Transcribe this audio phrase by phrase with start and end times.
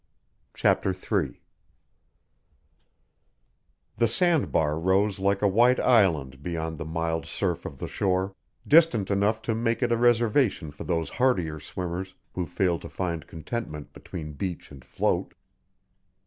[0.55, 1.39] CHAPTER III
[3.97, 8.33] The sand bar rose like a white island beyond the mild surf of the shore,
[8.67, 13.27] distant enough to make it a reservation for those hardier swimmers who failed to find
[13.27, 15.35] contentment between beach and float.